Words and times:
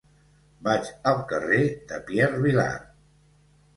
Vaig 0.67 0.87
al 1.11 1.21
carrer 1.33 1.61
de 1.91 1.99
Pierre 2.09 2.41
Vilar. 2.47 2.71